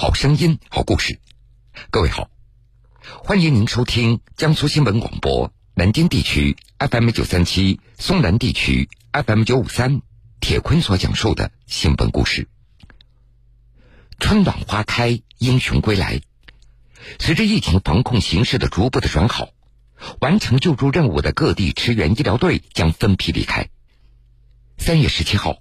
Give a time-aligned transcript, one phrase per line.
[0.00, 1.18] 好声音，好故事。
[1.90, 2.30] 各位好，
[3.02, 10.00] 欢迎您收听江苏新闻广播南京地区 FM 九三七、松南地区 FM 九五三。
[10.38, 12.46] 铁坤所讲述的新闻故事。
[14.20, 16.20] 春暖花开，英雄归来。
[17.18, 19.48] 随着疫情防控形势的逐步的转好，
[20.20, 23.68] 完成救助任务的各地驰援医疗队将分批离开。
[24.76, 25.56] 三月十七号，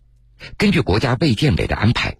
[0.60, 2.18] 根据国家卫健委的安排。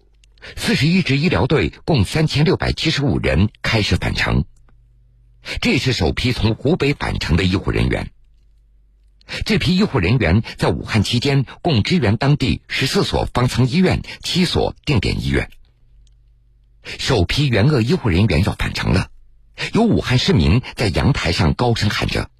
[0.56, 4.44] 四十一支医疗队共三千六百七十五人开始返程，
[5.60, 8.10] 这是首批从湖北返程的医护人员。
[9.44, 15.50] 这批医护人员在武汉期间共支援当地十四所方舱医院、七所定点医院。
[16.82, 19.08] 首批援鄂医护人员要返程了，
[19.74, 22.30] 有武汉市民在阳台上高声喊着：“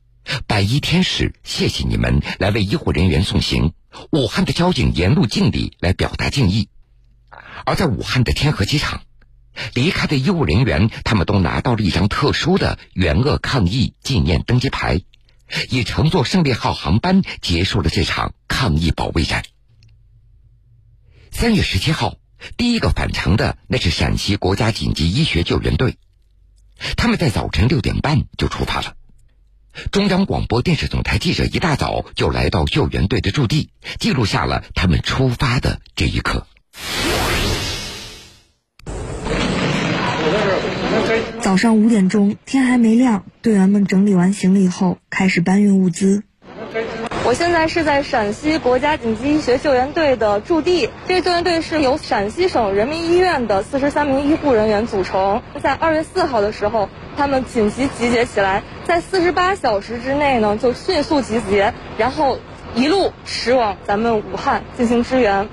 [0.47, 3.75] 白衣天使，谢谢你们来为医护人员送行。”
[4.13, 6.69] 武汉的交警沿路敬礼来表达敬意。
[7.65, 9.03] 而在武汉的天河机场，
[9.75, 15.01] 离开的医务人员，他们都拿到了一张特殊的援鄂抗疫纪念登机牌，
[15.71, 19.45] 以乘坐胜利号航班结束了这场抗疫保卫战。
[21.31, 22.17] 三月十七号，
[22.57, 25.97] 第一个返程的那是陕西国家紧急医学救援队，
[26.97, 28.95] 他们在早晨六点半就出发了。
[29.93, 36.47] 中央广播电视总台记者一大早就来到救援队的驻地，记录下了他们出发的这一刻。
[41.49, 46.23] 早上五点钟，天还没亮，队员们整理完行李后，开始搬运物资。
[47.25, 55.41] 我现在是在陕西国家紧急医学救援队的驻地，这个救援队是由陕西省人民医院的四十三名医护人员组成。
[55.63, 62.41] 在二月四号的时候，他们紧急集结起来，在四十八小时之内呢，就迅速集结，然后
[62.75, 65.49] 一路驶往咱们武汉进行支援。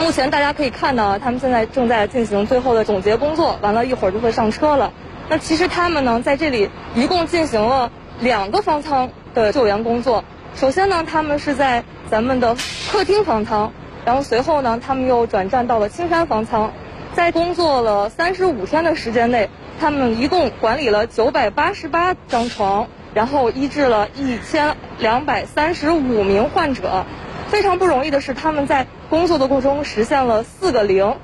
[0.00, 4.92] 目前大家可以看到，他们现在正在进行最后的总结工作，完了一会儿就会上车了。
[5.28, 10.24] 那其实他们呢，在这里一共进行了两个方舱的救援工作。
[10.56, 12.56] 首先呢，他们是在咱们的
[12.90, 13.72] 客厅方舱，
[14.06, 16.72] 然后随后呢，他们又转战到了青山方舱。
[17.14, 27.04] 在工作了三十五天的时间内，他们一共管理了九百八十八张床，然后医治了一千两百三十五名患者。
[27.50, 31.16] 非常不容易的是，他们在工作的过程中实现了四个零。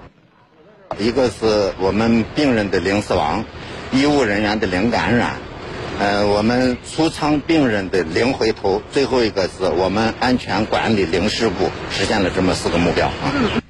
[0.99, 3.45] 一个是我们病人的零死亡，
[3.93, 5.35] 医务人员的零感染，
[6.01, 13.63] 呃，我们出舱病人的零回头，最后一个是我们安全管理零事故，实现了这么四个目标啊。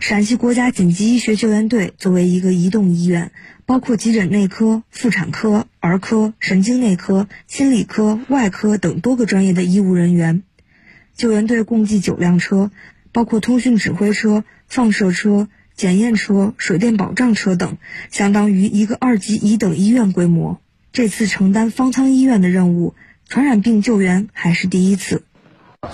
[0.00, 3.30] 陕西国家紧急医学救援队作为一个移动医院，
[3.64, 10.42] 包括急诊内科、妇产科、儿科、神经内科、心理科、外科等多个专业的医务人员。
[11.20, 12.70] 救援队共计九辆车，
[13.12, 17.76] 包括通讯指挥车、放射车、检验车、水电保障车等，
[18.10, 20.62] 相当于一个二级乙等医院规模。
[20.94, 22.94] 这次承担方舱医院的任务，
[23.28, 25.22] 传染病救援还是第一次。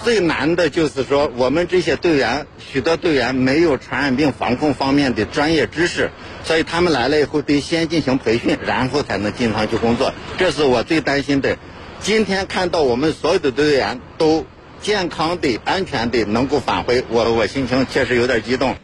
[0.05, 6.13] 最难的就是说，我们这些队员，许多队员没有传染病防控方面的专业知识，
[6.45, 10.15] 所以他们来了以后得先进行培训，然后才能进舱去工作。
[10.39, 11.59] 这是我最担心的。
[11.99, 14.47] 今天看到我们所有的队员都。
[14.83, 18.77] 健康的、安全的，能够返回，我我心情确实有点激动。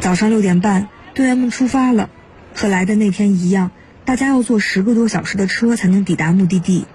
[0.00, 2.10] 早上六点半，队员们出发了，
[2.54, 3.70] 和来的那天一样，
[4.04, 6.86] 大家要坐十个多小时的车才能抵达目的地。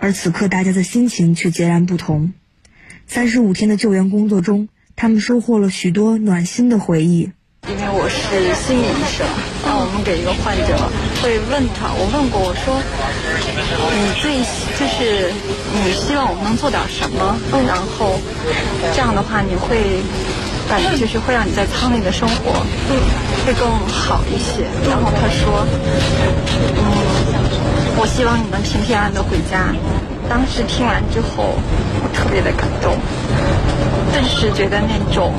[0.00, 2.32] 而此刻，大家的心情却截然不同。
[3.06, 7.32] 三十五天的救援工作中，他们收获了许多暖心的回忆。
[7.66, 9.26] 因为我是心理医生，
[9.64, 10.90] 啊，我们给一个患者
[11.24, 12.76] 会问他，我问过我说，
[13.96, 14.44] 你最
[14.76, 15.32] 就是
[15.72, 17.34] 你希望我们能做点什么？
[17.66, 18.20] 然后
[18.92, 20.04] 这样的话你会
[20.68, 22.52] 感觉就是会让你在舱内的生活
[23.46, 24.68] 会更好一些。
[24.84, 25.64] 然后他说，
[26.76, 26.92] 嗯，
[27.96, 29.72] 我希望你能平平安安的回家。
[30.28, 33.00] 当时听完之后，我特别的感动，
[34.12, 35.32] 顿时觉得那种。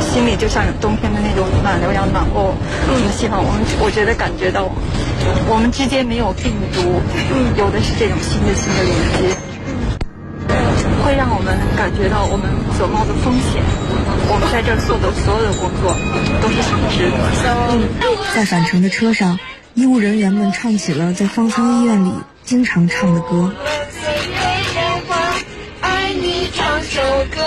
[0.00, 2.54] 心里就像有冬天的那种暖流一样暖和。
[2.88, 4.68] 嗯，希望我们，我觉得感觉到
[5.48, 7.00] 我们之间没有病毒，
[7.32, 9.36] 嗯，有的是这种心对心的连接，
[11.04, 12.48] 会让我们感觉到我们
[12.78, 13.62] 所冒的风险，
[14.30, 15.94] 我们在这儿做的所有的工作
[16.40, 17.16] 都是很值得。
[17.70, 17.88] 嗯，
[18.34, 19.38] 在返程的车上，
[19.74, 22.12] 医务人员们唱起了在方舱医院里
[22.44, 23.52] 经常唱的歌。
[25.80, 27.00] 爱你唱首
[27.30, 27.42] 歌。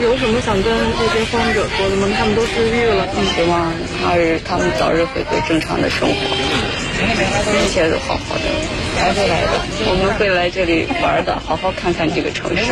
[0.00, 2.08] 有什么想跟这些患者说的吗？
[2.16, 3.06] 他们都治愈了，
[3.36, 3.72] 希望
[4.02, 8.42] 他日他们早日回归正常的生活，一切都好好的，
[8.98, 9.60] 还会来的。
[9.84, 12.64] 我们会来这里玩的，好好看看这个城市。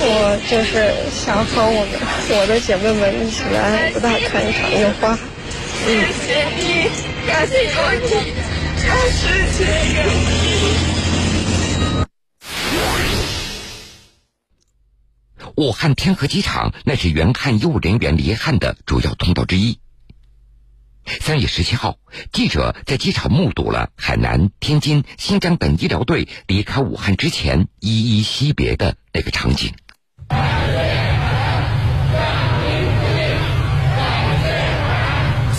[0.00, 2.00] 我就是想和我们
[2.40, 5.16] 我的姐妹们一起来武大看一场烟花，
[5.84, 5.92] 谢
[6.24, 6.88] 谢你，
[7.28, 7.70] 感谢有
[8.00, 8.32] 你，
[9.12, 9.22] 世
[9.58, 9.64] 界
[9.94, 10.65] 有你。
[15.56, 19.80] 武汉天河机场那是援汉医务人员离汉的主要通道之一。
[21.06, 21.96] 三月十七号，
[22.30, 29.72] 记者在机场目睹了海南、天津、新疆等医疗队离开武汉之前依依惜别的那个场景。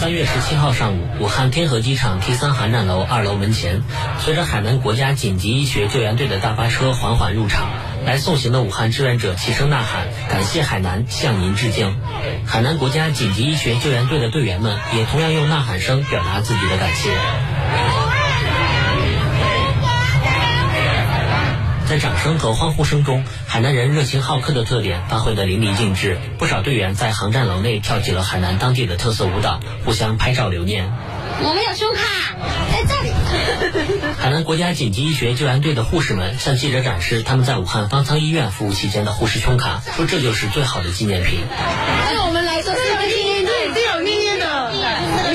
[0.08, 3.84] 三月十七号上午，武汉天河机场 T 三航站楼二楼门前，
[4.20, 7.68] 随着海南国家紧急医学救援队的大巴车缓缓入场。
[8.06, 11.94] 来送行的武汉志愿者齐声呐喊：“感谢海南，向您致敬！”
[12.48, 17.10] 海南国家紧急医学救援队的队员们也同样用呐喊声表达自己的感谢。
[21.88, 26.20] 在掌声和欢呼声中，海南人热情好客的特点发挥得淋漓尽致。
[26.38, 30.92] 不少队员在航站楼内跳起了海南当地的特色舞蹈，互相拍照留念。
[31.42, 32.36] 我们有胸卡，
[32.72, 33.14] 在这里。
[34.20, 41.40] 海南国家紧急医学救援队的护士们向记者展示他们在武汉方舱医院服务期间的护士胸卡，说这就是最好的纪念品。
[42.10, 44.48] 对我们来说是有纪念，对，最有意义的。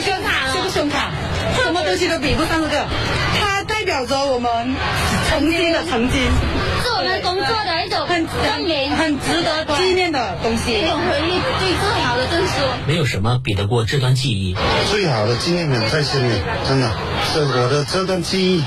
[0.05, 1.13] 胸卡，这个胸卡，
[1.63, 2.87] 什么东西都比不上这个，
[3.41, 4.75] 它代表着我们
[5.33, 6.21] 曾经的曾经。
[6.85, 12.53] 是我们工作的一种很证明，很值得纪念的东西，一种回忆最自豪的证书。
[12.87, 14.55] 没有什么比得过这段记忆。
[14.91, 16.35] 最好的纪念品在心里，
[16.69, 16.91] 真的
[17.33, 18.63] 是我的这段记忆，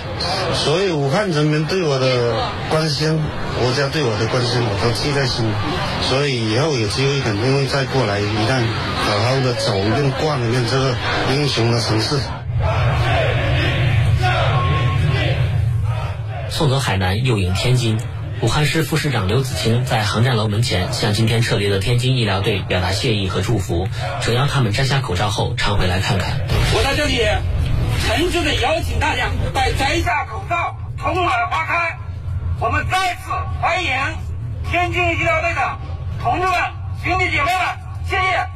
[0.56, 2.34] 所以武汉人民对我的
[2.70, 3.22] 关心，
[3.60, 5.52] 国家对我的关心，我都记在心里。
[6.10, 8.60] 所以以后有机会肯定会再过来一趟，
[9.06, 10.96] 好好的走一遍、逛一遍这个
[11.36, 12.18] 英雄的城市。
[16.56, 18.00] 送走海南，又迎天津。
[18.40, 23.90] 武汉市副市长刘子清在航站楼门前向今天撤离的天津医疗队表达谢意和祝福，
[24.22, 26.40] 只要他们摘下口罩后常回来看看。
[26.74, 27.18] 我在这里
[28.08, 31.98] 诚挚的邀请大家在摘下口罩，春暖花开。
[32.62, 33.32] 我们再次
[33.62, 33.92] 欢迎
[34.72, 35.78] 天津医疗队的
[36.24, 36.56] 同志们、
[37.04, 37.54] 兄弟姐妹们，
[38.08, 38.48] 谢谢。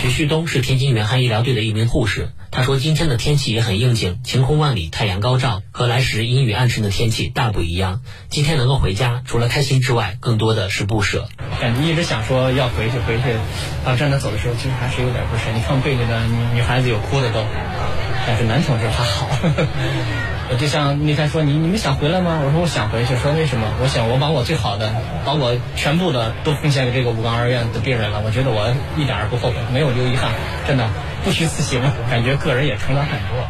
[0.00, 2.30] 徐旭东是天津援汉医疗队的一名护士。
[2.54, 8.00] 他说：“今天的天气也很应景，晴空万里，太阳高照，和来时阴雨暗沉的天气大不一样。
[8.30, 11.26] 今天能够回家，除了开心之外，更多的是不舍。
[11.60, 13.36] 感觉一直想说要回去，回去，
[13.84, 15.50] 到站那走的时候，其实还是有点不舍。
[15.52, 17.44] 你看背里的女女孩子有哭的都，
[18.24, 19.26] 但是男同志还好。
[20.48, 22.40] 我就像那天说你你们想回来吗？
[22.44, 23.16] 我说我想回去。
[23.16, 23.66] 说为什么？
[23.82, 24.94] 我想我把我最好的，
[25.26, 28.22] 把我全部的都奉献给这个武冈二院的病人了。
[28.24, 30.30] 我觉得我一点儿不后悔，没有留遗憾，
[30.68, 30.88] 真的。”
[31.24, 31.80] 不虚此行，
[32.10, 33.48] 感觉个人也成长很多。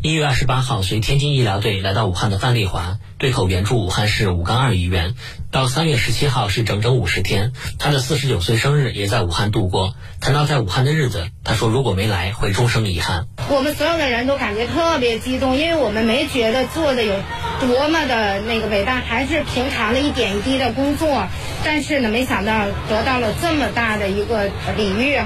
[0.00, 5.14] 一月二十八号，随天津医疗队来到武汉的范丽华，对口援助武汉市武冈二医院。
[5.50, 9.92] 到三月十七号是整整五十天，他的四十九岁生日也在武汉度过。
[10.20, 17.14] 谈到在武汉的日子，他说：“如果没来，会终生遗憾。”我们所有的人都感觉特别激动，因为我们没觉得做的有
[17.60, 21.26] 多么的那个伟大，还是平常的一点一滴的工作。
[21.64, 24.44] 但是呢，没想到得到了这么大的一个
[24.76, 25.18] 礼遇。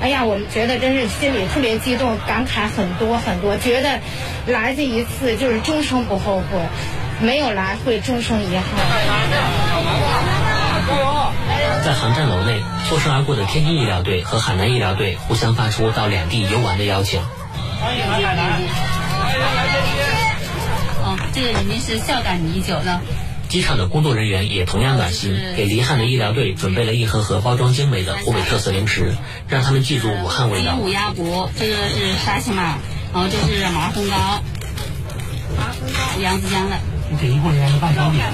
[0.00, 3.98] 哎呀，我们觉得真是心里特别激动，感慨很多很多，觉得
[4.46, 6.58] 来这一次就是终生不后悔，
[7.20, 8.64] 没有来会终生遗憾。
[11.84, 17.20] 在航站楼内，错身而过的天津医疗队和海南医疗队互相发出到两地游玩的邀请。
[17.80, 18.62] 欢迎海南！
[21.02, 23.00] 哦，这个已经是孝感已久了。
[23.48, 29.16] 机场的工作人员也同样暖心，给离汉的医疗队准备了一盒盒包装精美的湖北特色零食，
[29.48, 30.78] 让他们记住武汉味道。
[30.88, 32.78] 鸭脖，这个是沙琪玛，
[33.12, 34.42] 然后这是麻风糕，
[36.20, 36.76] 杨子江的。
[37.16, 38.26] 给医护人员的办糕点。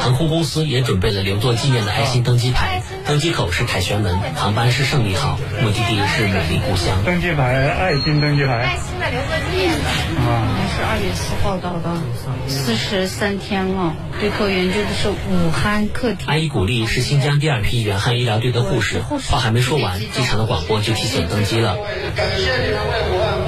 [0.00, 7.04] 航空公司也准备了留作纪念的爱心登机牌，登机口是凯旋门，航班是胜利号，目的地是美丽故乡。
[7.04, 8.54] 登机牌，爱心登机牌。
[8.54, 9.84] 爱心的留作纪念的。
[10.18, 13.94] 啊，我们是二月四号到的，四十三天了。
[14.18, 16.24] 对口援助的是武汉客体。
[16.26, 21.76] 阿依古丽是新疆第二批援汉医疗队的护士，话还没说完，机场的广播就提醒登机了。
[22.14, 23.45] 感谢你们为武汉。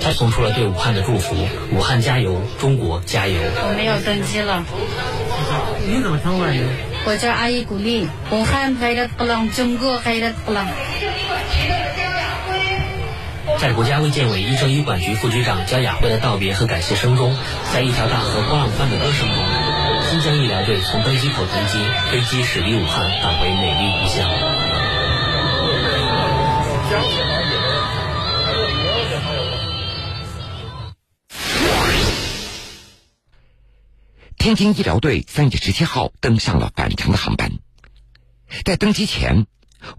[0.00, 1.36] 他送出了对武汉的祝福：
[1.72, 3.40] 武汉加油，中国加油。
[3.40, 4.64] 我没有登机了。
[5.86, 6.62] 你怎么称呼来着？
[7.06, 8.08] 我叫阿依古丽。
[8.30, 10.66] 武汉黑的不浪，中国黑的不浪。
[13.58, 17.36] 在国家卫健委医政医管局副局长焦雅慧的道别和感谢声中，
[17.72, 19.36] 在一条大河波浪翻的歌声中，
[20.08, 21.78] 新疆医疗队从登机口登机，
[22.10, 24.69] 飞机驶离武汉，返回美丽故乡。
[34.40, 37.58] 天津医疗队三月十七号登上了返程的航班，
[38.64, 39.44] 在登机前，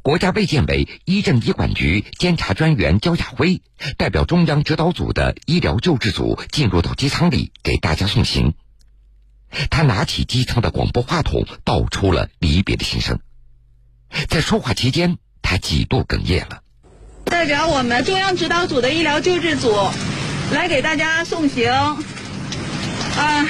[0.01, 3.61] 国家卫健委医政医管局监察专员焦亚辉
[3.97, 8.55] 代表中央指导组的医疗救治组进入到机舱里给大家送行。
[9.69, 13.19] 他拿起机舱的广播话筒，道出了离别的心声。
[14.27, 16.63] 在说话期间，他几度哽咽了。
[17.25, 19.71] 代表我们中央指导组的医疗救治组
[20.51, 21.71] 来给大家送行。
[21.71, 23.45] 啊，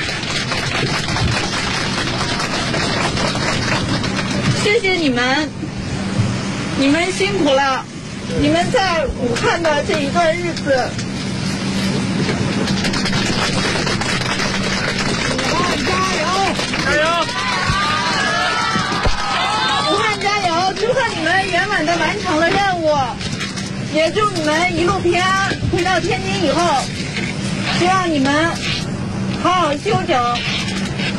[4.63, 5.49] 谢谢你们，
[6.77, 7.85] 你们辛苦了，
[8.39, 10.89] 你们在武汉的这一段日子
[15.37, 15.77] 武汉。
[15.85, 16.25] 加油！
[19.91, 20.73] 武汉加油！
[20.79, 22.97] 祝贺你们圆满的完成了任务，
[23.93, 25.49] 也祝你们一路平安。
[25.71, 26.81] 回到天津以后，
[27.77, 28.51] 希望你们
[29.43, 30.37] 好好休整，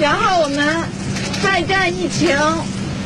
[0.03, 0.83] 然后我们
[1.45, 2.37] 再战疫情。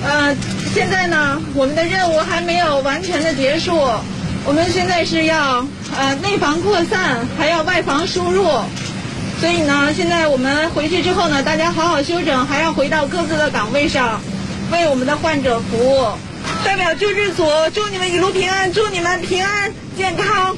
[0.02, 0.34] 呃，
[0.72, 3.76] 现在呢，我们的任务还没有完全的结束，
[4.46, 8.48] 我们现在是要呃内防扩散，还要外防输入。
[9.40, 14.18] 所以呢，现在我们回去之后呢，大家好好休整，还要回到各自的岗位上，
[14.72, 16.08] 为我们的患者服务。
[16.64, 20.56] 代表救治组，祝你们一路平安，祝你们平安健康。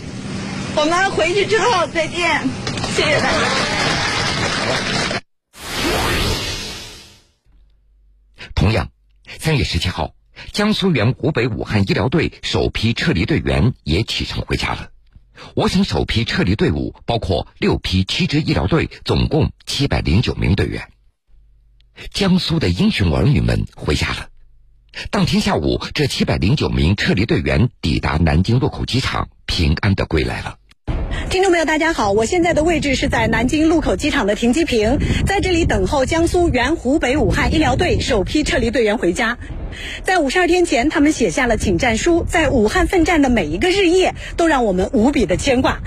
[0.77, 2.49] 我们回去之后再见，
[2.95, 3.78] 谢谢大家。
[9.37, 10.15] 三月十七号，
[10.53, 14.91] 江苏原湖北武汉医疗队首批撤离队员也启程回家了。
[15.55, 20.89] 我省首批撤离队伍包括六批七支医疗队，总共七百零九名队员。
[22.11, 24.29] 江苏的英雄儿女们回家了。
[25.11, 30.58] 当天下午，这七百零九名撤离队员抵达南京禄口机场，平安的归来了。
[31.31, 39.37] 听众朋友，大家好，我现在的位置是在南京禄口机场的停机坪，在这里等候江苏原湖北武汉医疗队首批撤离队员回家。
[40.03, 45.81] 在五十二天前，他们写下了请战书，在武汉奋战的每一个日夜，都让我们无比的牵挂。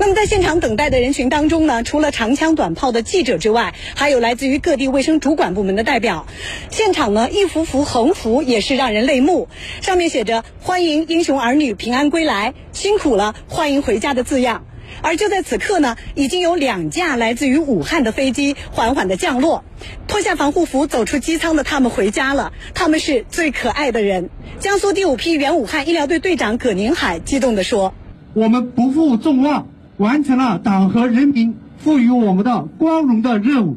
[0.00, 6.26] 那么，在现场等待的人群当中呢，除了长枪短炮的记者之外，还有来自于各地卫生主管部门的代表。
[6.70, 9.48] 现场呢，一幅幅横幅也是让人泪目，
[9.80, 14.64] 上面写着“欢迎英雄儿女平安归来，辛苦了，欢迎回家”的字样。
[15.02, 19.64] 而就在此刻呢，已经有两架来自于武汉的飞机缓缓的降落，
[20.06, 22.52] 脱下防护服走出机舱的他们回家了。
[22.74, 24.30] 他们是最可爱的人。
[24.58, 27.94] 江苏第五批原武汉医疗队队长葛宁海激动地说
[28.34, 33.76] ：“我们不负众望，完成了党和人民赋予我们的光荣的任务。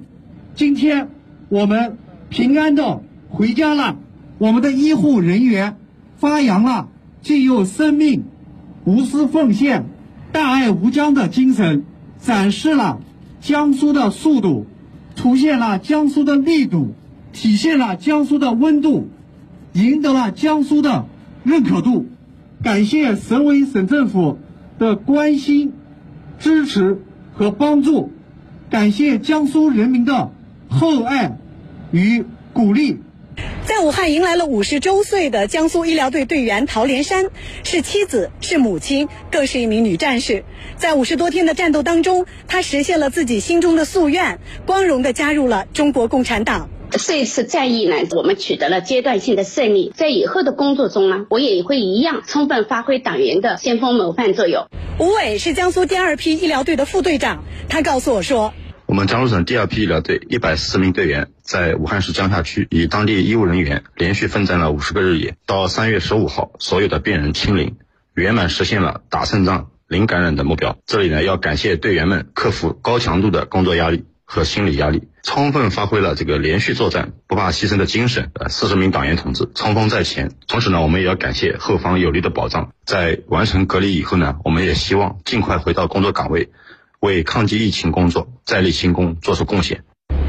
[0.56, 1.10] 今天
[1.50, 1.98] 我们
[2.30, 3.98] 平安的回家了。
[4.40, 5.78] 我们的医护人员
[6.18, 6.90] 发扬了
[7.22, 8.24] 既有生命、
[8.86, 9.86] 无私奉献。”
[10.32, 11.84] 大爱无疆的精神，
[12.20, 13.02] 展示了
[13.42, 14.66] 江苏的速度，
[15.16, 16.94] 出现了江苏的力度，
[17.34, 19.10] 体现了江苏的温度，
[19.74, 21.06] 赢得了江苏的
[21.44, 22.08] 认可度。
[22.64, 24.38] 感谢省委省政府
[24.78, 25.74] 的关心、
[26.40, 27.02] 支持
[27.34, 28.12] 和帮助，
[28.70, 30.32] 感谢江苏人民的
[30.70, 31.38] 厚爱
[31.92, 32.24] 与
[32.54, 33.00] 鼓励。
[33.72, 37.28] 在武汉迎来了五十周岁的江苏医疗队队员陶连山，
[37.64, 40.44] 是妻子，是母亲，更是一名女战士。
[40.76, 46.70] 在五十多天的战斗当中，她实现了自己心中的夙愿，光荣地加入了中国共产党。
[46.90, 49.94] 这一次战役呢，我们取得了阶段性的胜利。
[49.96, 54.68] 在以后的工作中呢，我也会一样充分发挥党员的先锋模范作用。
[55.00, 58.54] 吴伟是江苏第二批医疗队的副队长，他告诉我说。
[58.92, 67.78] 我们江苏省第二批医疗队一百四十名队员，在武汉市江夏区与当地医务人员连续奋战了五十个日夜，到三月十五号，所有的病人清零，
[68.16, 70.78] 圆满实现了打胜仗、零感染的目标。
[70.86, 78.30] 这里呢，要感谢队员们克服高强度的工作压力和心理压力，充分发挥了这个连续作战、不怕牺牲的精神。
[78.34, 82.74] 呃，四十名党员同志冲锋在前，同时呢，我们也要感谢后方有力的保障。
[82.86, 86.50] 在完成隔离以后呢，我们也希望尽快回到工作岗位。
[87.02, 89.84] 为抗击疫情工作再立新功做出贡献。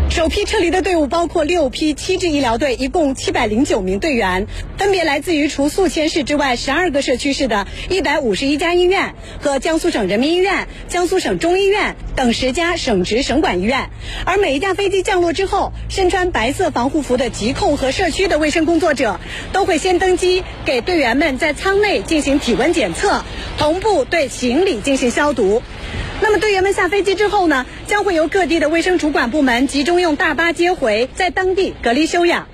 [0.09, 13.89] 首批撤离的队伍包括六批七支医疗队，一共七百零九名队员，分别来自于除宿迁市之外十二个社区市的一百五十一家医院和江苏省人民医院、江苏省中医院等十家省直省管医院。
[14.27, 19.19] 而每一架飞机降落之后，身穿白色防护服的疾控和社区的卫生工作者
[19.53, 23.25] 都会先登机，给队员们在舱内进行体温检测，
[23.57, 25.63] 同步对行李进行消毒。
[26.23, 32.47] 那么队员们下飞机之后呢，将会由各地的卫生主管部门集中用大巴接回，在当地隔离休养。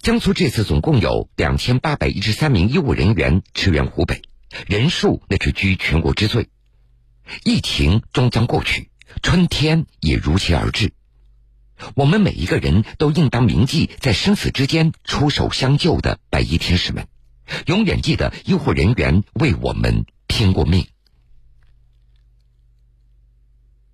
[0.00, 4.22] 江苏这次总共有两千八百一十三名医务人员驰援湖北，
[4.68, 6.48] 人数那是居全国之最。
[7.42, 8.88] 疫情终将过去，
[9.20, 10.92] 春天也如期而至。
[11.96, 17.08] 我们每一个人都应当铭记在生死之间出手相救的白衣天使们，
[17.66, 20.86] 永远记得医护人员为我们拼过命。